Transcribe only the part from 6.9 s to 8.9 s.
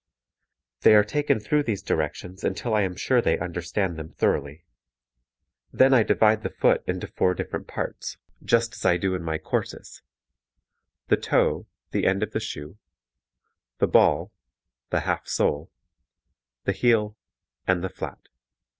four different parts, just as